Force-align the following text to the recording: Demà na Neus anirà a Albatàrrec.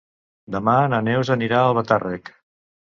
Demà 0.55 0.73
na 0.95 1.03
Neus 1.09 1.33
anirà 1.37 1.61
a 1.61 1.69
Albatàrrec. 1.71 2.37